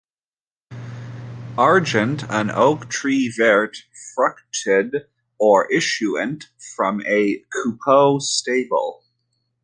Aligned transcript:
Argent, 1.59 2.23
an 2.27 2.49
Oak 2.49 2.89
Tree 2.89 3.31
Vert 3.37 3.83
fructed 4.15 5.07
Or 5.39 5.69
issuant 5.69 6.45
from 6.75 7.01
a 7.05 7.43
Coupeaux 7.53 8.17
Sable. 8.17 9.03